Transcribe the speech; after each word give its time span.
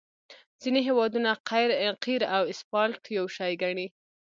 ځینې 0.61 0.79
هیوادونه 0.87 1.29
قیر 2.05 2.21
او 2.35 2.41
اسفالټ 2.51 3.01
یو 3.17 3.25
شی 3.35 3.51
ګڼي 3.63 3.87